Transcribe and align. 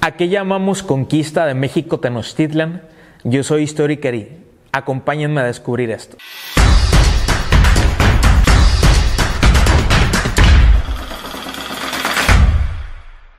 ¿A 0.00 0.12
qué 0.12 0.28
llamamos 0.28 0.82
conquista 0.82 1.46
de 1.46 1.54
México 1.54 1.98
Tenochtitlan? 1.98 2.82
Yo 3.24 3.42
soy 3.42 3.62
Historiker 3.64 4.14
y 4.14 4.28
acompáñenme 4.72 5.40
a 5.40 5.44
descubrir 5.44 5.90
esto. 5.90 6.16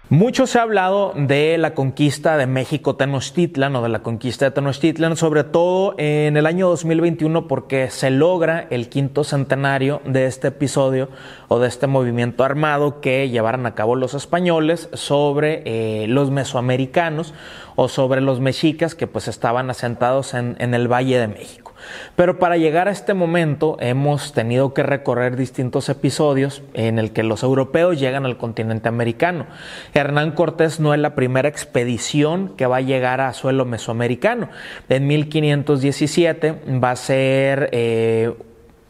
Mucho 0.10 0.48
se 0.48 0.58
ha 0.58 0.62
hablado 0.62 1.12
de 1.18 1.58
la 1.58 1.74
conquista 1.74 2.38
de 2.38 2.48
México 2.48 2.96
Tenochtitlan 2.96 3.76
o 3.76 3.82
de 3.82 3.90
la 3.90 4.04
conquista 4.04 4.46
de 4.46 4.52
Tenochtitlan, 4.52 5.18
sobre 5.18 5.44
todo 5.44 5.96
en 5.98 6.38
el 6.38 6.46
año 6.46 6.70
2021 6.70 7.50
porque 7.50 7.90
se 7.90 8.10
logra 8.10 8.68
el 8.70 8.88
quinto 8.88 9.26
centenario 9.26 10.02
de 10.06 10.26
este 10.26 10.48
episodio 10.48 11.10
o 11.50 11.60
de 11.60 11.68
este 11.68 11.88
movimiento 11.88 12.46
armado 12.46 13.02
que 13.02 13.28
llevaron 13.28 13.66
a 13.66 13.76
cabo 13.76 13.98
los 13.98 14.14
españoles 14.14 14.88
sobre 14.94 15.64
eh, 15.66 16.08
los 16.08 16.32
mesoamericanos 16.32 17.34
o 17.78 17.88
sobre 17.88 18.20
los 18.22 18.42
mexicas 18.42 18.96
que 18.96 19.08
pues 19.08 19.30
estaban 19.30 19.70
asentados 19.70 20.34
en, 20.34 20.56
en 20.60 20.74
el 20.74 20.92
Valle 20.92 21.20
de 21.20 21.28
México. 21.28 21.68
Pero 22.16 22.40
para 22.40 22.58
llegar 22.58 22.88
a 22.88 22.92
este 22.92 23.14
momento 23.14 23.78
hemos 23.80 24.34
tenido 24.34 24.74
que 24.74 24.82
recorrer 24.84 25.36
distintos 25.36 25.90
episodios 25.90 26.64
en 26.74 26.98
el 27.00 27.12
que 27.12 27.22
los 27.22 27.44
europeos 27.44 28.00
llegan 28.00 28.26
al 28.26 28.38
continente 28.38 28.90
americano. 28.90 29.46
Hernán 29.94 30.32
Cortés 30.32 30.80
no 30.80 30.94
es 30.94 31.00
la 31.00 31.16
primera 31.16 31.48
expedición 31.48 32.56
que 32.58 32.66
va 32.66 32.78
a 32.78 32.82
llegar 32.82 33.22
a 33.22 33.34
suelo 33.34 33.64
mesoamericano. 33.66 34.50
En 34.90 35.06
1517 35.08 36.80
va 36.84 36.92
a 36.92 36.96
ser 36.96 37.70
eh, 37.72 38.34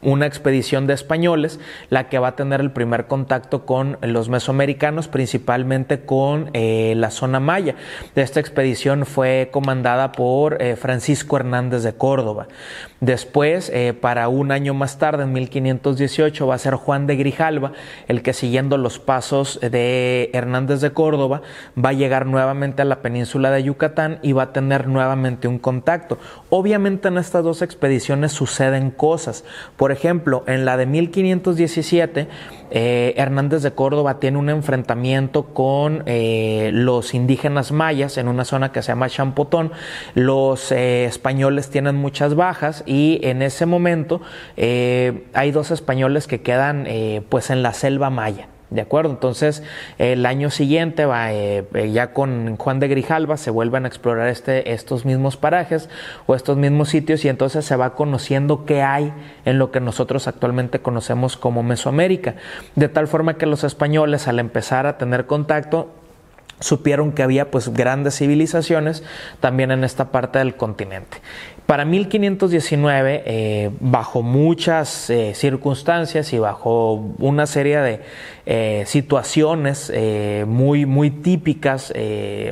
una 0.08 0.26
expedición 0.26 0.88
de 0.88 0.94
españoles, 0.94 1.60
la 1.90 2.08
que 2.08 2.18
va 2.18 2.30
a 2.30 2.36
tener 2.38 2.62
el 2.62 2.72
primer 2.72 3.08
contacto 3.08 3.66
con 3.66 3.98
los 4.02 4.30
mesoamericanos, 4.30 5.10
principalmente 5.10 6.00
con 6.00 6.50
eh, 6.54 6.94
la 6.96 7.12
zona 7.12 7.42
maya. 7.42 7.76
Esta 8.16 8.40
expedición 8.40 9.06
fue 9.06 9.50
comandada 9.52 10.14
por 10.14 10.62
eh, 10.62 10.78
Francisco 10.78 11.36
Hernández 11.36 11.84
de 11.84 11.94
Córdoba. 11.94 12.48
Después, 13.02 13.70
eh, 13.74 13.94
para 13.94 14.30
un 14.30 14.54
año 14.54 14.74
más 14.74 14.98
tarde, 14.98 15.24
en 15.24 15.34
1518, 15.34 16.48
va 16.48 16.56
a 16.56 16.58
ser 16.58 16.76
Juan 16.76 17.06
de 17.06 17.18
Grijalva 17.18 17.74
el 18.08 18.22
que 18.22 18.32
siguiendo 18.32 18.78
los 18.78 19.00
pasos 19.00 19.60
de 19.60 20.30
Hernández 20.34 20.80
de 20.80 20.92
Córdoba 20.92 21.42
va 21.78 21.90
a 21.90 21.94
llegar 21.94 22.26
nuevamente 22.26 22.82
a 22.82 22.86
la 22.86 23.02
península 23.02 23.52
de 23.52 23.64
Yucatán 23.64 24.20
y 24.22 24.32
va 24.32 24.44
a 24.44 24.54
tener 24.54 24.88
nuevamente 24.88 25.50
un 25.50 25.60
contacto. 25.60 26.18
Obviamente 26.50 27.10
en 27.10 27.18
estas 27.18 27.44
dos 27.44 27.62
expediciones 27.62 28.32
suceden 28.32 28.90
cosas. 28.90 29.44
Por 29.76 29.92
ejemplo, 29.98 30.44
en 30.48 30.64
la 30.66 30.78
de 30.78 30.86
1517, 30.86 32.28
eh, 32.70 33.14
Hernández 33.18 33.64
de 33.64 33.72
Córdoba 33.72 34.20
tiene 34.20 34.38
un 34.38 34.50
enfrentamiento 34.50 35.46
con 35.54 36.04
eh, 36.06 36.70
los 36.74 37.14
indígenas 37.14 37.72
mayas 37.72 38.18
en 38.18 38.28
una 38.28 38.46
zona 38.46 38.72
que 38.72 38.82
se 38.82 38.90
llama 38.90 39.10
Champotón. 39.10 39.72
Los 40.14 40.72
eh, 40.72 41.06
españoles 41.06 41.70
tienen 41.70 41.96
muchas 41.96 42.36
bajas 42.36 42.84
y 42.86 43.20
en 43.24 43.42
ese 43.42 43.66
momento 43.66 44.22
hay 44.58 45.52
dos 45.52 45.72
españoles 45.72 46.28
que 46.28 46.42
quedan 46.42 46.88
pues 47.30 47.50
en 47.50 47.64
la 47.64 47.74
selva 47.74 48.10
maya. 48.10 48.48
¿De 48.70 48.82
acuerdo? 48.82 49.12
Entonces, 49.12 49.64
el 49.98 50.26
año 50.26 50.50
siguiente, 50.50 51.06
va, 51.06 51.32
eh, 51.32 51.66
eh, 51.74 51.92
ya 51.92 52.12
con 52.12 52.58
Juan 52.58 52.82
de 52.82 52.90
Grijalva, 52.90 53.38
se 53.38 53.50
vuelven 53.50 53.86
a 53.86 53.88
explorar 53.88 54.28
este, 54.28 54.74
estos 54.74 55.06
mismos 55.06 55.38
parajes 55.38 55.90
o 56.26 56.36
estos 56.36 56.58
mismos 56.58 56.90
sitios 56.90 57.24
y 57.24 57.30
entonces 57.30 57.64
se 57.64 57.78
va 57.78 57.96
conociendo 57.96 58.66
qué 58.66 58.82
hay 58.82 59.14
en 59.46 59.58
lo 59.58 59.72
que 59.72 59.80
nosotros 59.80 60.28
actualmente 60.28 60.80
conocemos 60.80 61.38
como 61.38 61.64
Mesoamérica. 61.64 62.36
De 62.76 62.90
tal 62.90 63.08
forma 63.08 63.38
que 63.38 63.46
los 63.46 63.64
españoles, 63.64 64.28
al 64.28 64.40
empezar 64.40 64.86
a 64.86 64.98
tener 64.98 65.28
contacto, 65.28 65.94
supieron 66.60 67.12
que 67.12 67.24
había 67.24 67.52
pues 67.52 67.70
grandes 67.74 68.18
civilizaciones 68.18 69.04
también 69.40 69.72
en 69.72 69.84
esta 69.84 70.12
parte 70.12 70.40
del 70.40 70.56
continente. 70.56 71.18
Para 71.66 71.84
1519, 71.84 73.24
eh, 73.26 73.72
bajo 73.82 74.22
muchas 74.22 75.10
eh, 75.10 75.34
circunstancias 75.36 76.32
y 76.32 76.40
bajo 76.40 76.94
una 77.20 77.46
serie 77.46 77.80
de 77.80 78.02
eh, 78.46 78.84
situaciones 78.88 79.92
muy, 80.48 80.86
muy 80.86 81.12
típicas 81.12 81.94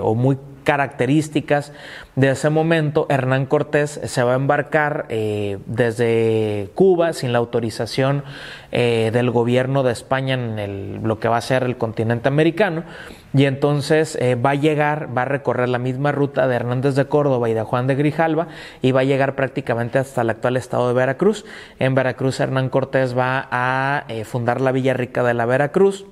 o 0.02 0.16
muy 0.16 0.38
características 0.66 1.72
de 2.16 2.32
ese 2.32 2.50
momento, 2.50 3.06
Hernán 3.10 3.46
Cortés 3.46 4.02
se 4.04 4.24
va 4.24 4.34
a 4.34 4.36
embarcar 4.36 5.06
eh, 5.10 5.60
desde 5.68 6.70
Cuba 6.76 7.14
sin 7.14 7.32
la 7.32 7.38
autorización 7.38 8.24
eh, 8.72 9.12
del 9.14 9.32
gobierno 9.32 9.84
de 9.84 9.94
España 9.94 10.34
en 10.34 11.08
lo 11.08 11.20
que 11.20 11.30
va 11.30 11.38
a 11.38 11.42
ser 11.42 11.64
el 11.64 11.78
continente 11.78 12.28
americano 12.28 12.84
y 13.34 13.46
entonces 13.46 14.18
eh, 14.20 14.36
va 14.36 14.52
a 14.52 14.56
llegar, 14.56 15.16
va 15.16 15.22
a 15.22 15.26
recorrer 15.26 15.70
la 15.70 15.78
misma 15.78 16.12
ruta 16.12 16.48
de 16.48 16.56
Hernández 16.56 16.96
de 16.96 17.06
Córdoba 17.06 17.50
y 17.50 17.54
de 17.54 17.64
Juan 17.64 17.88
de 17.88 17.96
Grijalva 17.96 18.48
y 18.82 18.92
va 18.92 19.02
a 19.02 19.06
llegar 19.06 19.36
prácticamente 19.36 20.00
hasta 20.00 20.22
el 20.22 20.30
actual 20.30 20.58
estado 20.58 20.88
de 20.88 20.94
Veracruz. 20.94 21.46
En 21.80 21.96
Veracruz 21.96 22.40
Hernán 22.40 22.70
Cortés 22.70 23.18
va 23.18 23.48
a 23.52 24.06
fundar 24.26 24.62
la 24.62 24.72
Villa 24.72 24.94
Rica 24.94 25.24
de 25.24 25.34
la 25.34 25.46
Veracruz 25.46 26.06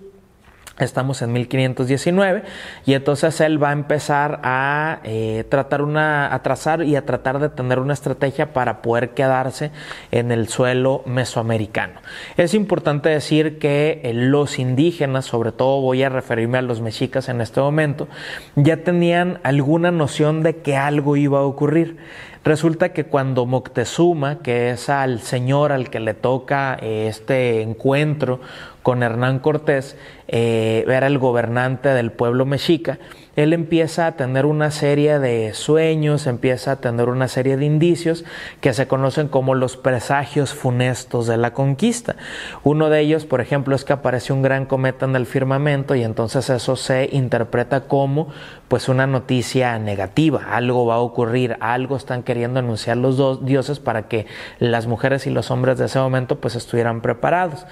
Estamos 0.79 1.21
en 1.21 1.31
1519 1.33 2.41
y 2.87 2.95
entonces 2.95 3.39
él 3.41 3.61
va 3.61 3.69
a 3.69 3.73
empezar 3.73 4.39
a 4.41 5.01
eh, 5.03 5.45
tratar 5.47 5.83
una, 5.83 6.33
a 6.33 6.41
trazar 6.41 6.81
y 6.81 6.95
a 6.95 7.05
tratar 7.05 7.37
de 7.37 7.49
tener 7.49 7.77
una 7.77 7.93
estrategia 7.93 8.53
para 8.53 8.81
poder 8.81 9.11
quedarse 9.11 9.69
en 10.09 10.31
el 10.31 10.47
suelo 10.47 11.03
mesoamericano. 11.05 12.01
Es 12.37 12.55
importante 12.55 13.09
decir 13.09 13.59
que 13.59 14.01
eh, 14.03 14.13
los 14.15 14.57
indígenas, 14.57 15.25
sobre 15.25 15.51
todo 15.51 15.79
voy 15.79 16.01
a 16.01 16.09
referirme 16.09 16.57
a 16.57 16.63
los 16.63 16.81
mexicas 16.81 17.29
en 17.29 17.41
este 17.41 17.61
momento, 17.61 18.07
ya 18.55 18.77
tenían 18.77 19.39
alguna 19.43 19.91
noción 19.91 20.41
de 20.41 20.57
que 20.57 20.75
algo 20.75 21.15
iba 21.17 21.37
a 21.37 21.43
ocurrir. 21.43 21.97
Resulta 22.43 22.91
que 22.91 23.05
cuando 23.05 23.45
Moctezuma, 23.45 24.39
que 24.39 24.71
es 24.71 24.89
al 24.89 25.21
señor 25.21 25.71
al 25.71 25.89
que 25.89 26.01
le 26.01 26.13
toca 26.13 26.77
eh, 26.81 27.07
este 27.07 27.61
encuentro 27.61 28.41
con 28.83 29.01
Hernán 29.01 29.39
Cortés, 29.39 29.97
eh, 30.27 30.85
era 30.87 31.07
el 31.07 31.17
gobernante 31.17 31.89
del 31.89 32.11
pueblo 32.11 32.45
mexica, 32.45 32.99
él 33.35 33.51
empieza 33.53 34.05
a 34.05 34.11
tener 34.11 34.45
una 34.45 34.69
serie 34.69 35.17
de 35.17 35.55
sueños, 35.55 36.27
empieza 36.27 36.73
a 36.73 36.75
tener 36.75 37.09
una 37.09 37.27
serie 37.27 37.57
de 37.57 37.65
indicios 37.65 38.25
que 38.61 38.73
se 38.73 38.87
conocen 38.87 39.27
como 39.27 39.55
los 39.55 39.75
presagios 39.75 40.53
funestos 40.53 41.25
de 41.25 41.37
la 41.37 41.51
conquista. 41.53 42.15
Uno 42.63 42.89
de 42.89 42.99
ellos, 42.99 43.25
por 43.25 43.41
ejemplo, 43.41 43.75
es 43.75 43.85
que 43.85 43.93
aparece 43.93 44.33
un 44.33 44.43
gran 44.43 44.67
cometa 44.67 45.05
en 45.05 45.15
el 45.15 45.25
firmamento 45.25 45.95
y 45.95 46.03
entonces 46.03 46.47
eso 46.51 46.75
se 46.75 47.09
interpreta 47.11 47.87
como 47.87 48.27
pues 48.67 48.87
una 48.87 49.07
noticia 49.07 49.77
negativa, 49.79 50.47
algo 50.51 50.85
va 50.85 50.95
a 50.95 50.99
ocurrir, 50.99 51.57
algo 51.59 51.95
están 51.95 52.23
queriendo 52.23 52.59
anunciar 52.59 52.97
los 52.97 53.17
dos 53.17 53.45
dioses 53.45 53.79
para 53.79 54.07
que 54.07 54.25
las 54.59 54.87
mujeres 54.87 55.25
y 55.27 55.31
los 55.31 55.51
hombres 55.51 55.77
de 55.79 55.85
ese 55.85 55.99
momento 55.99 56.39
pues 56.39 56.55
estuvieran 56.55 57.01
preparados. 57.01 57.65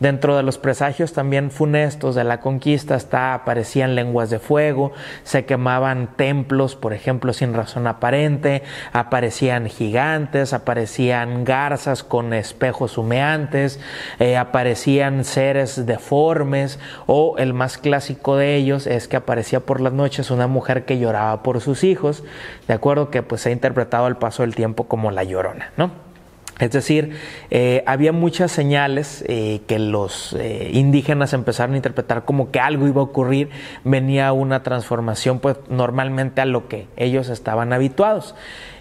Dentro 0.00 0.36
de 0.36 0.42
los 0.42 0.58
presagios 0.58 1.12
también 1.12 1.50
funestos 1.50 2.14
de 2.14 2.24
la 2.24 2.40
conquista 2.40 2.98
aparecían 3.34 3.94
lenguas 3.94 4.28
de 4.30 4.38
fuego, 4.38 4.92
se 5.22 5.44
quemaban 5.44 6.16
templos, 6.16 6.74
por 6.74 6.92
ejemplo, 6.92 7.32
sin 7.32 7.54
razón 7.54 7.86
aparente, 7.86 8.62
aparecían 8.92 9.68
gigantes, 9.68 10.52
aparecían 10.52 11.44
garzas 11.44 12.02
con 12.02 12.32
espejos 12.32 12.98
humeantes, 12.98 13.78
eh, 14.18 14.36
aparecían 14.36 15.24
seres 15.24 15.86
deformes 15.86 16.78
o 17.06 17.36
el 17.38 17.54
más 17.54 17.78
clásico 17.78 18.36
de 18.36 18.56
ellos 18.56 18.86
es 18.86 19.08
que 19.08 19.16
aparecía 19.16 19.60
por 19.60 19.80
las 19.80 19.92
noches 19.92 20.30
una 20.30 20.46
mujer 20.46 20.84
que 20.84 20.98
lloraba 20.98 21.42
por 21.42 21.60
sus 21.60 21.84
hijos, 21.84 22.24
de 22.66 22.74
acuerdo 22.74 23.10
que 23.10 23.22
pues 23.22 23.42
se 23.42 23.50
ha 23.50 23.52
interpretado 23.52 24.06
al 24.06 24.16
paso 24.16 24.42
del 24.42 24.54
tiempo 24.54 24.84
como 24.84 25.10
la 25.10 25.24
llorona, 25.24 25.70
¿no? 25.76 26.13
Es 26.60 26.70
decir, 26.70 27.16
eh, 27.50 27.82
había 27.86 28.12
muchas 28.12 28.52
señales 28.52 29.24
eh, 29.26 29.62
que 29.66 29.80
los 29.80 30.34
eh, 30.34 30.70
indígenas 30.72 31.32
empezaron 31.32 31.74
a 31.74 31.76
interpretar 31.76 32.24
como 32.24 32.52
que 32.52 32.60
algo 32.60 32.86
iba 32.86 33.00
a 33.00 33.04
ocurrir, 33.04 33.50
venía 33.82 34.32
una 34.32 34.62
transformación 34.62 35.40
pues 35.40 35.56
normalmente 35.68 36.40
a 36.40 36.44
lo 36.44 36.68
que 36.68 36.86
ellos 36.96 37.28
estaban 37.28 37.72
habituados. 37.72 38.36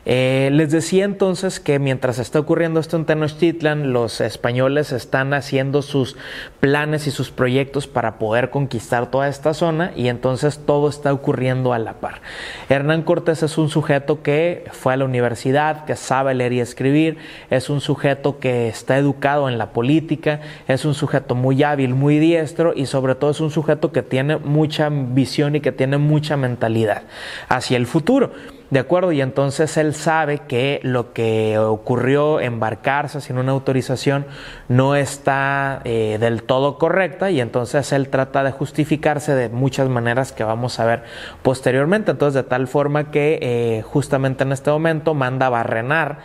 Eh, 0.06 0.50
les 0.52 0.70
decía 0.72 1.06
entonces 1.06 1.62
que 1.62 1.80
mientras 1.80 2.20
está 2.20 2.40
ocurriendo 2.40 2.82
esto 2.82 2.98
en 2.98 3.06
Tenochtitlan, 3.06 3.94
los 3.94 4.20
españoles 4.20 4.92
están 4.92 5.34
haciendo 5.34 5.82
sus 5.82 6.18
planes 6.60 7.08
y 7.08 7.12
sus 7.12 7.32
proyectos 7.32 7.88
para 7.88 8.20
poder 8.20 8.50
conquistar 8.50 9.10
toda 9.10 9.30
esta 9.30 9.54
zona 9.54 9.94
y 9.96 10.10
entonces 10.10 10.60
todo 10.66 10.90
está 10.90 11.14
ocurriendo 11.14 11.72
a 11.72 11.80
la 11.80 11.94
par. 11.94 12.22
Hernán 12.68 13.04
Cortés 13.04 13.44
es 13.44 13.58
un 13.58 13.70
sujeto 13.70 14.22
que 14.22 14.66
fue 14.74 14.94
a 14.94 14.98
la 14.98 15.06
universidad, 15.06 15.86
que 15.86 15.96
sabe 15.96 16.34
leer 16.34 16.52
y 16.52 16.60
escribir, 16.60 17.18
es 17.50 17.70
un 17.70 17.80
sujeto 17.80 18.40
que 18.40 18.68
está 18.68 18.98
educado 18.98 19.48
en 19.48 19.58
la 19.58 19.72
política, 19.72 20.42
es 20.68 20.84
un 20.84 20.96
sujeto 20.96 21.34
muy 21.34 21.64
hábil, 21.64 21.94
muy 21.94 22.20
diestro 22.20 22.74
y 22.76 22.88
sobre 22.88 23.16
todo 23.16 23.32
es 23.32 23.40
un 23.40 23.52
sujeto 23.52 23.94
que 23.94 24.02
tiene 24.02 24.36
mucha 24.36 24.90
visión 24.90 25.56
y 25.56 25.62
que 25.62 25.72
tiene 25.72 25.98
mucha 25.98 26.36
mentalidad 26.36 27.04
hacia 27.48 27.78
el 27.78 27.88
futuro. 27.88 28.32
¿De 28.74 28.80
acuerdo? 28.80 29.12
Y 29.12 29.22
entonces 29.22 29.78
él 29.78 29.94
sabe 29.94 30.40
que 30.48 30.80
lo 30.82 31.14
que 31.14 31.60
ocurrió, 31.60 32.40
embarcarse 32.40 33.22
sin 33.22 33.38
una 33.38 33.52
autorización, 33.52 34.26
no 34.68 34.96
está 34.96 35.82
eh, 35.84 36.18
del 36.20 36.42
todo 36.42 36.80
correcta 36.80 37.30
y 37.30 37.40
entonces 37.40 37.92
él 37.92 38.10
trata 38.10 38.44
de 38.44 38.50
justificarse 38.50 39.36
de 39.36 39.50
muchas 39.50 39.90
maneras 39.90 40.32
que 40.32 40.44
vamos 40.44 40.80
a 40.80 40.86
ver 40.86 41.04
posteriormente. 41.44 42.10
Entonces, 42.10 42.34
de 42.34 42.50
tal 42.50 42.66
forma 42.66 43.12
que 43.12 43.38
eh, 43.44 43.84
justamente 43.84 44.44
en 44.44 44.52
este 44.52 44.72
momento 44.72 45.14
manda 45.14 45.46
a 45.46 45.50
barrenar, 45.50 46.18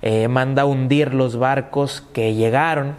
eh, 0.00 0.28
manda 0.28 0.62
a 0.62 0.66
hundir 0.66 1.12
los 1.12 1.36
barcos 1.36 2.04
que 2.12 2.34
llegaron 2.34 2.94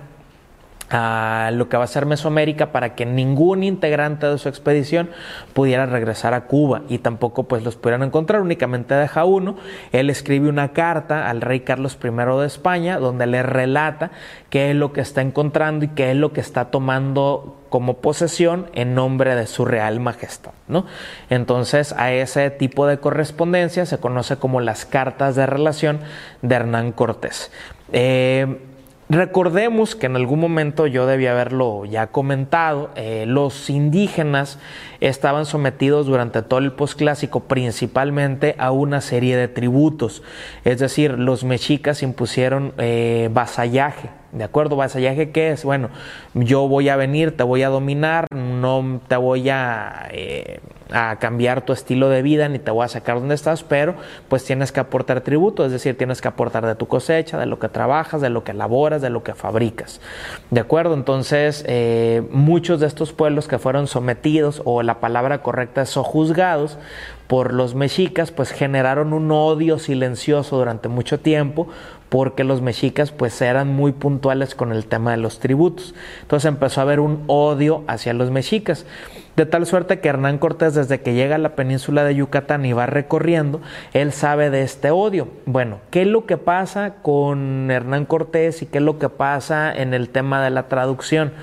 a 0.89 1.49
lo 1.53 1.67
que 1.67 1.77
va 1.77 1.83
a 1.83 1.87
ser 1.87 2.05
Mesoamérica 2.05 2.71
para 2.71 2.95
que 2.95 3.05
ningún 3.05 3.63
integrante 3.63 4.27
de 4.27 4.37
su 4.37 4.47
expedición 4.47 5.09
pudiera 5.53 5.85
regresar 5.85 6.33
a 6.33 6.45
Cuba 6.45 6.83
y 6.87 6.99
tampoco 6.99 7.43
pues 7.43 7.63
los 7.63 7.75
pudieran 7.75 8.03
encontrar, 8.03 8.41
únicamente 8.41 8.95
deja 8.95 9.25
uno. 9.25 9.57
Él 9.91 10.09
escribe 10.09 10.47
una 10.47 10.69
carta 10.73 11.29
al 11.29 11.41
rey 11.41 11.61
Carlos 11.61 11.97
I 12.01 12.09
de 12.09 12.45
España 12.45 12.99
donde 12.99 13.27
le 13.27 13.43
relata 13.43 14.11
qué 14.49 14.71
es 14.71 14.75
lo 14.75 14.93
que 14.93 15.01
está 15.01 15.21
encontrando 15.21 15.85
y 15.85 15.89
qué 15.89 16.11
es 16.11 16.17
lo 16.17 16.31
que 16.31 16.41
está 16.41 16.65
tomando 16.65 17.57
como 17.69 17.97
posesión 17.97 18.69
en 18.73 18.95
nombre 18.95 19.35
de 19.35 19.45
su 19.45 19.65
real 19.65 19.99
majestad, 19.99 20.53
¿no? 20.69 20.85
Entonces, 21.29 21.93
a 21.97 22.13
ese 22.13 22.49
tipo 22.49 22.87
de 22.87 22.99
correspondencia 22.99 23.85
se 23.85 23.97
conoce 23.97 24.37
como 24.37 24.61
las 24.61 24.85
cartas 24.85 25.35
de 25.35 25.45
relación 25.45 25.99
de 26.41 26.55
Hernán 26.55 26.93
Cortés. 26.93 27.51
Eh, 27.91 28.57
Recordemos 29.09 29.95
que 29.95 30.07
en 30.07 30.17
algún 30.17 30.41
momento 30.41 30.85
yo 30.85 31.07
debía 31.07 31.31
haberlo 31.31 31.85
ya 31.85 32.07
comentado, 32.07 32.89
eh, 32.95 33.23
los 33.25 33.69
indígenas 33.69 34.59
estaban 34.99 35.45
sometidos 35.45 36.07
durante 36.07 36.41
todo 36.41 36.59
el 36.59 36.73
posclásico 36.73 37.39
principalmente 37.39 38.55
a 38.57 38.71
una 38.71 38.99
serie 38.99 39.37
de 39.37 39.47
tributos, 39.47 40.23
es 40.65 40.79
decir, 40.79 41.17
los 41.17 41.45
mexicas 41.45 42.03
impusieron 42.03 42.73
eh, 42.79 43.29
vasallaje, 43.31 44.09
¿de 44.33 44.43
acuerdo? 44.43 44.75
Vasallaje 44.75 45.31
qué 45.31 45.51
es, 45.51 45.63
bueno, 45.63 45.89
yo 46.33 46.67
voy 46.67 46.89
a 46.89 46.97
venir, 46.97 47.37
te 47.37 47.43
voy 47.43 47.63
a 47.63 47.69
dominar, 47.69 48.27
no 48.31 48.99
te 49.07 49.15
voy 49.15 49.49
a... 49.49 50.09
Eh, 50.11 50.59
a 50.91 51.17
cambiar 51.19 51.61
tu 51.61 51.73
estilo 51.73 52.09
de 52.09 52.21
vida 52.21 52.49
ni 52.49 52.59
te 52.59 52.71
voy 52.71 52.85
a 52.85 52.87
sacar 52.87 53.19
donde 53.19 53.35
estás, 53.35 53.63
pero 53.63 53.95
pues 54.29 54.43
tienes 54.43 54.71
que 54.71 54.79
aportar 54.79 55.21
tributo, 55.21 55.65
es 55.65 55.71
decir, 55.71 55.97
tienes 55.97 56.21
que 56.21 56.27
aportar 56.27 56.65
de 56.65 56.75
tu 56.75 56.87
cosecha, 56.87 57.37
de 57.37 57.45
lo 57.45 57.59
que 57.59 57.69
trabajas, 57.69 58.21
de 58.21 58.29
lo 58.29 58.43
que 58.43 58.51
elaboras, 58.51 59.01
de 59.01 59.09
lo 59.09 59.23
que 59.23 59.33
fabricas. 59.33 60.01
¿De 60.51 60.59
acuerdo? 60.59 60.93
Entonces, 60.93 61.63
eh, 61.67 62.27
muchos 62.31 62.79
de 62.79 62.87
estos 62.87 63.13
pueblos 63.13 63.47
que 63.47 63.59
fueron 63.59 63.87
sometidos, 63.87 64.61
o 64.65 64.83
la 64.83 64.99
palabra 64.99 65.41
correcta 65.41 65.81
es 65.81 65.89
sojuzgados, 65.89 66.77
por 67.27 67.53
los 67.53 67.75
mexicas, 67.75 68.31
pues 68.31 68.51
generaron 68.51 69.13
un 69.13 69.31
odio 69.31 69.79
silencioso 69.79 70.57
durante 70.57 70.87
mucho 70.87 71.19
tiempo, 71.19 71.67
porque 72.09 72.45
los 72.45 72.61
mexicas 72.61 73.11
pues 73.11 73.41
eran 73.41 73.67
muy 73.67 73.91
puntuales 73.91 74.55
con 74.55 74.71
el 74.71 74.85
tema 74.85 75.11
de 75.11 75.17
los 75.17 75.39
tributos. 75.39 75.93
Entonces 76.21 76.47
empezó 76.47 76.79
a 76.79 76.83
haber 76.83 76.99
un 76.99 77.23
odio 77.27 77.83
hacia 77.87 78.13
los 78.13 78.31
mexicas. 78.31 78.85
De 79.35 79.45
tal 79.45 79.67
suerte 79.67 79.99
que 79.99 80.09
Hernán 80.09 80.39
Cortés, 80.39 80.73
desde 80.73 81.01
que 81.01 81.13
llega 81.13 81.35
a 81.35 81.39
la 81.39 81.55
península 81.55 82.03
de 82.03 82.15
Yucatán 82.15 82.65
y 82.65 82.73
va 82.73 82.87
recorriendo, 82.87 83.61
él 83.93 84.11
sabe 84.11 84.49
de 84.49 84.63
este 84.63 84.89
odio. 84.89 85.27
Bueno, 85.45 85.79
¿qué 85.91 86.03
es 86.03 86.07
lo 86.07 86.25
que 86.25 86.37
pasa 86.37 86.95
con 87.03 87.69
Hernán 87.69 88.05
Cortés 88.05 88.61
y 88.61 88.65
qué 88.65 88.79
es 88.79 88.83
lo 88.83 88.97
que 88.97 89.09
pasa 89.09 89.71
en 89.75 89.93
el 89.93 90.09
tema 90.09 90.43
de 90.43 90.49
la 90.49 90.69
traducción? 90.69 91.33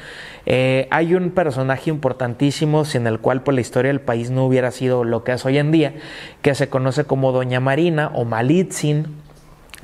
Eh, 0.47 0.89
hay 0.91 1.15
un 1.15 1.31
personaje 1.31 1.91
importantísimo 1.91 2.85
sin 2.85 3.07
el 3.07 3.19
cual 3.19 3.43
pues, 3.43 3.55
la 3.55 3.61
historia 3.61 3.91
del 3.91 4.01
país 4.01 4.31
no 4.31 4.45
hubiera 4.45 4.71
sido 4.71 5.05
lo 5.05 5.25
que 5.25 5.33
es 5.33 5.45
hoy 5.45 5.59
en 5.59 5.73
día, 5.73 5.95
que 6.43 6.55
se 6.55 6.69
conoce 6.69 7.05
como 7.05 7.33
Doña 7.33 7.61
Marina 7.61 8.11
o 8.15 8.25
Malitzin 8.25 9.25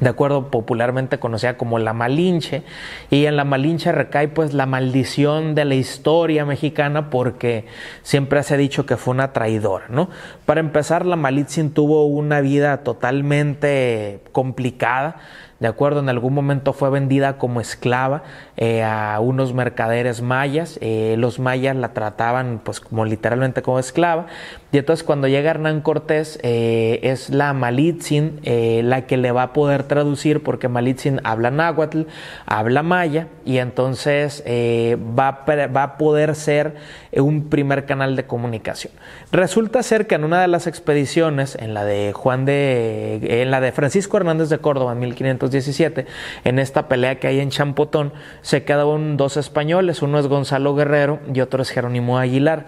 de 0.00 0.08
acuerdo 0.08 0.50
popularmente 0.50 1.18
conocida 1.18 1.56
como 1.56 1.78
la 1.78 1.92
Malinche, 1.92 2.62
y 3.10 3.26
en 3.26 3.36
la 3.36 3.44
Malinche 3.44 3.92
recae 3.92 4.28
pues 4.28 4.54
la 4.54 4.66
maldición 4.66 5.54
de 5.54 5.66
la 5.66 5.74
historia 5.74 6.44
mexicana 6.44 7.10
porque 7.10 7.66
siempre 8.02 8.42
se 8.42 8.54
ha 8.54 8.56
dicho 8.56 8.86
que 8.86 8.96
fue 8.96 9.12
una 9.12 9.32
traidora, 9.32 9.86
¿no? 9.88 10.08
Para 10.46 10.60
empezar, 10.60 11.04
la 11.04 11.16
Malitzin 11.16 11.72
tuvo 11.72 12.06
una 12.06 12.40
vida 12.40 12.78
totalmente 12.78 14.20
complicada, 14.32 15.16
¿de 15.60 15.68
acuerdo? 15.68 16.00
En 16.00 16.08
algún 16.08 16.34
momento 16.34 16.72
fue 16.72 16.88
vendida 16.88 17.36
como 17.36 17.60
esclava 17.60 18.22
eh, 18.56 18.82
a 18.82 19.20
unos 19.20 19.52
mercaderes 19.52 20.22
mayas, 20.22 20.78
eh, 20.80 21.14
los 21.18 21.38
mayas 21.38 21.76
la 21.76 21.92
trataban 21.92 22.60
pues 22.64 22.80
como 22.80 23.04
literalmente 23.04 23.60
como 23.60 23.78
esclava, 23.78 24.26
y 24.72 24.78
entonces 24.78 25.04
cuando 25.04 25.28
llega 25.28 25.50
Hernán 25.50 25.82
Cortés 25.82 26.38
eh, 26.42 27.00
es 27.02 27.28
la 27.28 27.52
Malitzin 27.52 28.40
la 28.42 29.06
que 29.06 29.16
le 29.16 29.32
va 29.32 29.42
a 29.42 29.52
poder 29.52 29.82
traducir 29.82 30.42
porque 30.42 30.68
Malitzin 30.68 31.20
habla 31.24 31.50
náhuatl, 31.50 32.02
habla 32.46 32.82
maya, 32.82 33.28
y 33.44 33.58
entonces 33.58 34.42
va, 34.46 35.44
va 35.46 35.82
a 35.82 35.98
poder 35.98 36.34
ser 36.34 36.76
un 37.12 37.48
primer 37.48 37.84
canal 37.84 38.16
de 38.16 38.24
comunicación. 38.24 38.92
Resulta 39.32 39.82
ser 39.82 40.06
que 40.06 40.14
en 40.14 40.24
una 40.24 40.40
de 40.40 40.48
las 40.48 40.66
expediciones, 40.66 41.56
en 41.56 41.74
la 41.74 41.84
de 41.84 42.12
Juan 42.14 42.44
de, 42.44 43.42
en 43.42 43.50
la 43.50 43.60
de 43.60 43.72
Francisco 43.72 44.16
Hernández 44.16 44.48
de 44.48 44.58
Córdoba 44.58 44.92
en 44.92 45.00
1517, 45.50 46.06
en 46.44 46.58
esta 46.58 46.88
pelea 46.88 47.18
que 47.18 47.26
hay 47.26 47.40
en 47.40 47.50
Champotón, 47.50 48.12
se 48.42 48.64
quedaron 48.64 49.16
dos 49.16 49.36
españoles, 49.36 50.02
uno 50.02 50.18
es 50.18 50.26
Gonzalo 50.26 50.74
Guerrero 50.74 51.20
y 51.32 51.40
otro 51.40 51.62
es 51.62 51.70
Jerónimo 51.70 52.18
Aguilar. 52.18 52.66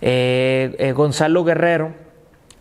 Eh, 0.00 0.74
eh, 0.78 0.92
Gonzalo 0.92 1.44
Guerrero 1.44 1.92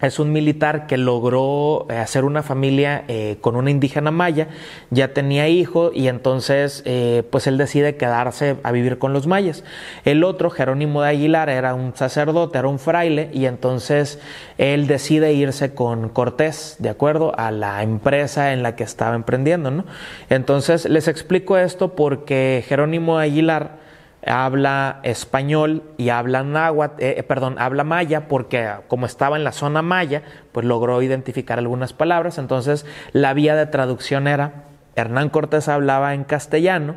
es 0.01 0.19
un 0.19 0.31
militar 0.31 0.88
que 0.88 0.98
logró 0.98 1.86
eh, 1.90 1.98
hacer 1.98 2.24
una 2.24 2.44
familia 2.44 3.04
eh, 3.07 3.38
con 3.42 3.56
una 3.56 3.69
indígena 3.69 4.12
maya, 4.12 4.48
ya 4.90 5.13
tenía 5.13 5.48
hijo 5.48 5.92
y 5.94 6.07
entonces 6.07 6.84
eh, 6.86 7.24
pues 7.30 7.48
él 7.48 7.57
decide 7.57 7.98
quedarse 7.98 8.57
a 8.63 8.72
vivir 8.72 8.98
con 8.98 9.13
los 9.13 9.28
mayas. 9.28 9.63
El 10.06 10.24
otro, 10.24 10.50
Jerónimo 10.50 11.01
de 11.01 11.10
Aguilar, 11.10 11.50
era 11.50 11.74
un 11.74 11.96
sacerdote, 11.96 12.57
era 12.57 12.68
un 12.68 12.80
fraile 12.80 13.30
y 13.34 13.46
entonces 13.46 14.19
él 14.57 14.88
decide 14.88 15.34
irse 15.34 15.74
con 15.74 16.10
Cortés, 16.10 16.78
de 16.80 16.90
acuerdo 16.90 17.38
a 17.38 17.52
la 17.52 17.84
empresa 17.84 18.54
en 18.54 18.63
la 18.63 18.75
que 18.75 18.84
estaba 18.84 19.16
emprendiendo, 19.16 19.72
¿no? 19.72 19.86
Entonces 20.30 20.88
les 20.88 21.07
explico 21.07 21.57
esto 21.57 21.95
porque 21.95 22.63
Jerónimo 22.68 23.18
de 23.18 23.25
Aguilar 23.25 23.88
habla 24.25 25.00
español 25.04 25.83
y 25.98 26.10
habla 26.10 26.44
náhuatl, 26.44 27.01
eh, 27.01 27.16
eh, 27.18 27.24
perdón, 27.24 27.56
habla 27.60 27.83
maya 27.83 28.27
porque 28.27 28.69
como 28.88 29.06
estaba 29.06 29.38
en 29.38 29.44
la 29.44 29.51
zona 29.51 29.81
maya, 29.81 30.24
pues 30.51 30.66
logró 30.66 31.01
identificar 31.01 31.60
algunas 31.60 31.94
palabras. 31.94 32.38
Entonces 32.38 32.86
la 33.13 33.33
vía 33.33 33.56
de 33.56 33.66
traducción 33.66 34.27
era, 34.27 34.66
Hernán 34.95 35.30
Cortés 35.30 35.68
hablaba 35.68 36.13
en 36.13 36.24
castellano, 36.24 36.95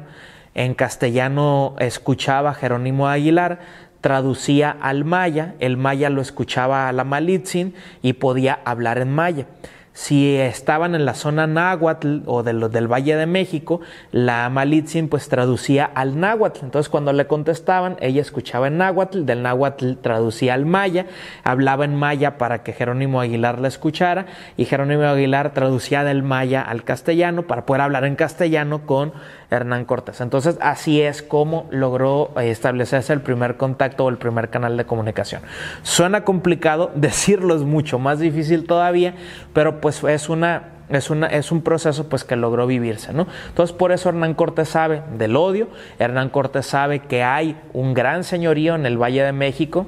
en 0.55 0.75
castellano 0.75 1.77
escuchaba 1.79 2.55
Jerónimo 2.55 3.09
Aguilar, 3.09 3.61
traducía 4.01 4.77
al 4.81 5.05
maya, 5.05 5.55
el 5.61 5.77
maya 5.77 6.11
lo 6.11 6.21
escuchaba 6.21 6.89
a 6.89 6.93
la 6.93 7.05
Malitzin 7.05 7.75
y 8.03 8.15
podía 8.15 8.59
hablar 8.65 8.99
en 8.99 9.13
maya. 9.13 9.47
Si 9.95 10.37
estaban 10.37 10.95
en 10.95 11.05
la 11.05 11.15
zona 11.15 11.47
náhuatl 11.47 12.21
o 12.27 12.43
de 12.43 12.53
del 12.69 12.91
Valle 12.91 13.15
de 13.17 13.27
México, 13.27 13.81
la 14.11 14.49
Malitzin 14.49 15.09
pues 15.09 15.29
traducía 15.29 15.85
al 15.85 16.19
náhuatl. 16.19 16.65
Entonces 16.65 16.89
cuando 16.89 17.13
le 17.13 17.27
contestaban, 17.27 17.97
ella 18.01 18.23
escuchaba 18.23 18.69
en 18.69 18.79
náhuatl, 18.79 19.25
del 19.25 19.43
náhuatl 19.43 19.95
traducía 20.01 20.55
al 20.55 20.65
maya, 20.65 21.07
hablaba 21.45 21.85
en 21.85 21.95
maya 21.95 22.39
para 22.39 22.63
que 22.63 22.73
Jerónimo 22.73 23.21
Aguilar 23.21 23.59
la 23.59 23.69
escuchara 23.69 24.27
y 24.57 24.65
Jerónimo 24.65 25.03
Aguilar 25.03 25.53
traducía 25.53 26.05
del 26.05 26.23
maya 26.23 26.63
al 26.63 26.85
castellano 26.85 27.43
para 27.43 27.67
poder 27.67 27.83
hablar 27.83 28.05
en 28.05 28.17
castellano 28.17 28.87
con 28.87 29.13
Hernán 29.53 29.85
Cortés. 29.85 30.21
Entonces, 30.21 30.57
así 30.61 31.03
es 31.03 31.23
como 31.23 31.67
logró 31.71 32.33
eh, 32.41 32.51
establecerse 32.51 33.13
el 33.13 33.21
primer 33.21 33.57
contacto 33.57 34.07
o 34.07 34.09
el 34.09 34.17
primer 34.17 34.49
canal 34.49 34.77
de 34.77 34.87
comunicación. 34.87 35.43
Suena 35.83 36.25
complicado, 36.25 36.91
decirlo 36.95 37.55
es 37.55 37.63
mucho 37.63 37.99
más 37.99 38.19
difícil 38.19 38.67
todavía, 38.67 39.15
pero 39.53 39.81
pues 39.83 40.03
es 40.05 40.31
una 40.31 40.69
es, 40.89 41.11
una, 41.11 41.27
es 41.27 41.53
un 41.53 41.63
proceso 41.63 42.09
pues 42.09 42.25
que 42.25 42.37
logró 42.37 42.67
vivirse, 42.67 43.13
¿no? 43.13 43.27
Entonces 43.49 43.75
por 43.77 43.93
eso 43.93 44.09
Hernán 44.09 44.35
Cortés 44.35 44.69
sabe 44.69 45.03
del 45.19 45.37
odio, 45.37 45.69
Hernán 45.99 46.31
Cortés 46.31 46.67
sabe 46.67 47.01
que 47.01 47.23
hay 47.23 47.61
un 47.73 47.93
gran 47.93 48.25
señorío 48.25 48.75
en 48.75 48.87
el 48.87 48.97
Valle 48.97 49.23
de 49.23 49.33
México, 49.33 49.87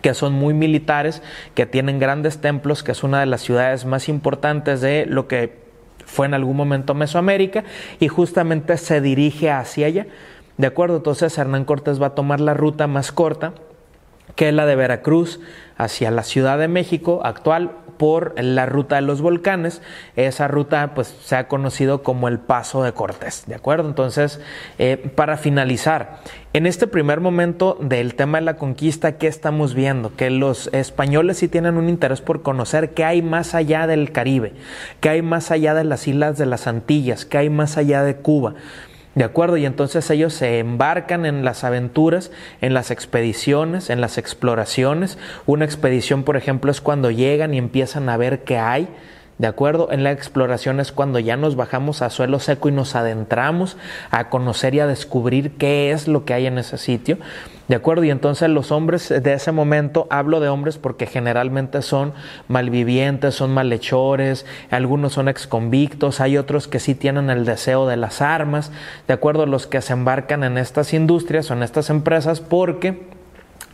que 0.00 0.14
son 0.14 0.32
muy 0.32 0.54
militares, 0.54 1.22
que 1.54 1.66
tienen 1.66 1.98
grandes 1.98 2.40
templos, 2.40 2.82
que 2.82 2.92
es 2.92 3.04
una 3.04 3.20
de 3.20 3.26
las 3.26 3.42
ciudades 3.42 3.84
más 3.84 4.08
importantes 4.08 4.80
de 4.80 5.06
lo 5.06 5.28
que 5.28 5.62
fue 6.06 6.26
en 6.26 6.34
algún 6.34 6.56
momento 6.56 6.94
Mesoamérica 6.94 7.64
y 8.00 8.08
justamente 8.08 8.76
se 8.78 9.00
dirige 9.00 9.50
hacia 9.50 9.86
allá. 9.86 10.06
¿De 10.56 10.66
acuerdo? 10.66 10.96
Entonces 10.96 11.36
Hernán 11.38 11.64
Cortés 11.64 12.02
va 12.02 12.08
a 12.08 12.14
tomar 12.14 12.40
la 12.40 12.54
ruta 12.54 12.86
más 12.86 13.12
corta, 13.12 13.52
que 14.34 14.48
es 14.48 14.54
la 14.54 14.66
de 14.66 14.76
Veracruz 14.76 15.40
hacia 15.76 16.10
la 16.10 16.22
Ciudad 16.22 16.58
de 16.58 16.68
México 16.68 17.20
actual, 17.24 17.72
por 17.96 18.34
la 18.40 18.66
ruta 18.66 18.96
de 18.96 19.02
los 19.02 19.20
volcanes. 19.20 19.82
Esa 20.16 20.48
ruta 20.48 20.94
pues 20.94 21.14
se 21.22 21.36
ha 21.36 21.48
conocido 21.48 22.02
como 22.02 22.28
el 22.28 22.38
Paso 22.38 22.82
de 22.82 22.92
Cortés, 22.92 23.44
¿de 23.46 23.54
acuerdo? 23.54 23.88
Entonces, 23.88 24.40
eh, 24.78 24.96
para 25.14 25.36
finalizar, 25.36 26.20
en 26.54 26.66
este 26.66 26.86
primer 26.86 27.20
momento 27.20 27.78
del 27.80 28.14
tema 28.14 28.38
de 28.38 28.44
la 28.44 28.56
conquista, 28.56 29.16
¿qué 29.16 29.26
estamos 29.26 29.74
viendo? 29.74 30.14
Que 30.16 30.28
los 30.28 30.68
españoles 30.74 31.38
sí 31.38 31.48
tienen 31.48 31.78
un 31.78 31.88
interés 31.88 32.20
por 32.20 32.42
conocer 32.42 32.90
qué 32.90 33.04
hay 33.04 33.22
más 33.22 33.54
allá 33.54 33.86
del 33.86 34.12
Caribe, 34.12 34.52
qué 35.00 35.08
hay 35.08 35.22
más 35.22 35.50
allá 35.50 35.72
de 35.72 35.84
las 35.84 36.06
islas 36.06 36.36
de 36.36 36.46
las 36.46 36.66
Antillas, 36.66 37.24
qué 37.24 37.38
hay 37.38 37.50
más 37.50 37.78
allá 37.78 38.02
de 38.02 38.16
Cuba. 38.16 38.54
¿De 39.14 39.24
acuerdo? 39.24 39.58
Y 39.58 39.66
entonces 39.66 40.08
ellos 40.10 40.32
se 40.32 40.58
embarcan 40.58 41.26
en 41.26 41.44
las 41.44 41.64
aventuras, 41.64 42.30
en 42.62 42.72
las 42.72 42.90
expediciones, 42.90 43.90
en 43.90 44.00
las 44.00 44.16
exploraciones. 44.16 45.18
Una 45.44 45.66
expedición, 45.66 46.22
por 46.22 46.36
ejemplo, 46.36 46.70
es 46.70 46.80
cuando 46.80 47.10
llegan 47.10 47.52
y 47.52 47.58
empiezan 47.58 48.08
a 48.08 48.16
ver 48.16 48.44
qué 48.44 48.58
hay 48.58 48.88
¿De 49.42 49.48
acuerdo? 49.48 49.90
En 49.90 50.04
la 50.04 50.12
exploración 50.12 50.78
es 50.78 50.92
cuando 50.92 51.18
ya 51.18 51.36
nos 51.36 51.56
bajamos 51.56 52.00
a 52.00 52.10
suelo 52.10 52.38
seco 52.38 52.68
y 52.68 52.72
nos 52.72 52.94
adentramos 52.94 53.76
a 54.10 54.28
conocer 54.28 54.74
y 54.76 54.78
a 54.80 54.86
descubrir 54.86 55.52
qué 55.56 55.90
es 55.90 56.06
lo 56.06 56.24
que 56.24 56.34
hay 56.34 56.46
en 56.46 56.58
ese 56.58 56.78
sitio. 56.78 57.18
¿De 57.68 57.76
acuerdo? 57.76 58.04
Y 58.04 58.10
entonces 58.10 58.48
los 58.50 58.72
hombres 58.72 59.08
de 59.08 59.32
ese 59.32 59.52
momento, 59.52 60.06
hablo 60.10 60.40
de 60.40 60.48
hombres 60.48 60.78
porque 60.78 61.06
generalmente 61.06 61.80
son 61.82 62.12
malvivientes, 62.48 63.36
son 63.36 63.54
malhechores, 63.54 64.44
algunos 64.70 65.12
son 65.12 65.28
exconvictos, 65.28 66.20
hay 66.20 66.36
otros 66.36 66.66
que 66.66 66.80
sí 66.80 66.94
tienen 66.94 67.30
el 67.30 67.44
deseo 67.44 67.86
de 67.86 67.96
las 67.96 68.20
armas, 68.20 68.72
¿de 69.06 69.14
acuerdo? 69.14 69.46
Los 69.46 69.66
que 69.66 69.80
se 69.80 69.92
embarcan 69.92 70.42
en 70.42 70.58
estas 70.58 70.92
industrias 70.92 71.50
o 71.50 71.54
en 71.54 71.62
estas 71.62 71.88
empresas 71.88 72.40
porque 72.40 73.21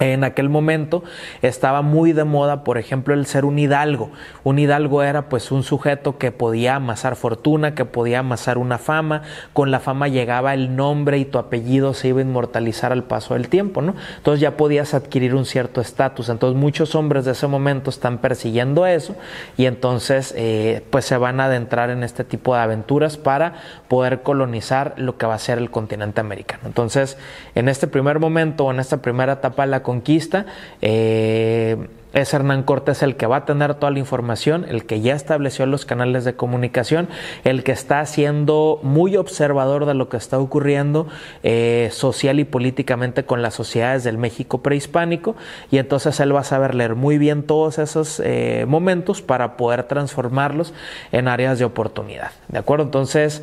en 0.00 0.24
aquel 0.24 0.48
momento 0.48 1.02
estaba 1.42 1.82
muy 1.82 2.12
de 2.12 2.24
moda, 2.24 2.62
por 2.62 2.78
ejemplo, 2.78 3.14
el 3.14 3.26
ser 3.26 3.44
un 3.44 3.58
hidalgo. 3.58 4.10
Un 4.44 4.58
hidalgo 4.58 5.02
era 5.02 5.28
pues 5.28 5.50
un 5.50 5.62
sujeto 5.62 6.18
que 6.18 6.30
podía 6.30 6.76
amasar 6.76 7.16
fortuna, 7.16 7.74
que 7.74 7.84
podía 7.84 8.20
amasar 8.20 8.58
una 8.58 8.78
fama. 8.78 9.22
Con 9.52 9.70
la 9.70 9.80
fama 9.80 10.08
llegaba 10.08 10.54
el 10.54 10.76
nombre 10.76 11.18
y 11.18 11.24
tu 11.24 11.38
apellido 11.38 11.94
se 11.94 12.08
iba 12.08 12.20
a 12.20 12.22
inmortalizar 12.22 12.92
al 12.92 13.04
paso 13.04 13.34
del 13.34 13.48
tiempo, 13.48 13.82
¿no? 13.82 13.94
Entonces 14.16 14.40
ya 14.40 14.56
podías 14.56 14.94
adquirir 14.94 15.34
un 15.34 15.44
cierto 15.44 15.80
estatus. 15.80 16.28
Entonces 16.28 16.58
muchos 16.58 16.94
hombres 16.94 17.24
de 17.24 17.32
ese 17.32 17.46
momento 17.46 17.90
están 17.90 18.18
persiguiendo 18.18 18.86
eso 18.86 19.16
y 19.56 19.66
entonces 19.66 20.32
eh, 20.36 20.84
pues 20.90 21.04
se 21.04 21.16
van 21.16 21.40
a 21.40 21.46
adentrar 21.46 21.90
en 21.90 22.04
este 22.04 22.24
tipo 22.24 22.54
de 22.54 22.60
aventuras 22.60 23.16
para 23.16 23.54
poder 23.88 24.22
colonizar 24.22 24.94
lo 24.96 25.16
que 25.18 25.26
va 25.26 25.34
a 25.34 25.38
ser 25.38 25.58
el 25.58 25.70
continente 25.70 26.20
americano. 26.20 26.62
Entonces 26.66 27.18
en 27.54 27.68
este 27.68 27.88
primer 27.88 28.20
momento, 28.20 28.70
en 28.70 28.78
esta 28.78 28.98
primera 28.98 29.34
etapa 29.34 29.64
de 29.64 29.70
la 29.70 29.82
conquista. 29.88 30.44
Eh, 30.82 31.78
es 32.12 32.34
Hernán 32.34 32.62
Cortés 32.62 33.02
el 33.02 33.16
que 33.16 33.26
va 33.26 33.36
a 33.36 33.44
tener 33.46 33.74
toda 33.76 33.90
la 33.90 33.98
información, 33.98 34.66
el 34.68 34.84
que 34.84 35.00
ya 35.00 35.14
estableció 35.14 35.64
los 35.64 35.86
canales 35.86 36.26
de 36.26 36.34
comunicación, 36.34 37.08
el 37.44 37.64
que 37.64 37.72
está 37.72 38.04
siendo 38.04 38.80
muy 38.82 39.16
observador 39.16 39.86
de 39.86 39.94
lo 39.94 40.10
que 40.10 40.18
está 40.18 40.38
ocurriendo 40.38 41.06
eh, 41.42 41.88
social 41.90 42.38
y 42.38 42.44
políticamente 42.44 43.24
con 43.24 43.40
las 43.40 43.54
sociedades 43.54 44.04
del 44.04 44.18
México 44.18 44.58
prehispánico 44.58 45.36
y 45.70 45.78
entonces 45.78 46.20
él 46.20 46.34
va 46.34 46.40
a 46.40 46.44
saber 46.44 46.74
leer 46.74 46.94
muy 46.94 47.16
bien 47.16 47.44
todos 47.44 47.78
esos 47.78 48.20
eh, 48.22 48.66
momentos 48.68 49.22
para 49.22 49.56
poder 49.56 49.84
transformarlos 49.84 50.74
en 51.12 51.28
áreas 51.28 51.58
de 51.58 51.64
oportunidad. 51.64 52.32
¿De 52.48 52.58
acuerdo? 52.58 52.84
Entonces, 52.84 53.42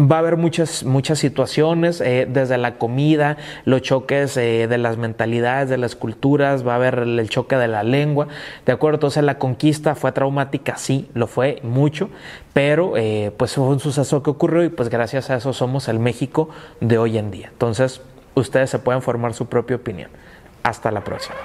Va 0.00 0.16
a 0.16 0.18
haber 0.20 0.38
muchas, 0.38 0.84
muchas 0.84 1.18
situaciones, 1.18 2.00
eh, 2.00 2.26
desde 2.26 2.56
la 2.56 2.78
comida, 2.78 3.36
los 3.66 3.82
choques 3.82 4.34
eh, 4.38 4.66
de 4.66 4.78
las 4.78 4.96
mentalidades, 4.96 5.68
de 5.68 5.76
las 5.76 5.94
culturas, 5.94 6.66
va 6.66 6.72
a 6.72 6.76
haber 6.76 7.00
el 7.00 7.28
choque 7.28 7.56
de 7.56 7.68
la 7.68 7.82
lengua, 7.82 8.28
¿de 8.64 8.72
acuerdo? 8.72 8.96
Entonces 8.96 9.24
la 9.24 9.36
conquista 9.36 9.94
fue 9.94 10.12
traumática, 10.12 10.76
sí, 10.78 11.10
lo 11.12 11.26
fue 11.26 11.60
mucho, 11.62 12.08
pero 12.54 12.96
eh, 12.96 13.30
pues 13.36 13.54
fue 13.54 13.64
un 13.64 13.80
suceso 13.80 14.22
que 14.22 14.30
ocurrió 14.30 14.64
y 14.64 14.70
pues 14.70 14.88
gracias 14.88 15.28
a 15.28 15.36
eso 15.36 15.52
somos 15.52 15.86
el 15.88 15.98
México 15.98 16.48
de 16.80 16.96
hoy 16.96 17.18
en 17.18 17.30
día. 17.30 17.48
Entonces 17.52 18.00
ustedes 18.34 18.70
se 18.70 18.78
pueden 18.78 19.02
formar 19.02 19.34
su 19.34 19.46
propia 19.46 19.76
opinión. 19.76 20.10
Hasta 20.62 20.90
la 20.90 21.02
próxima. 21.04 21.36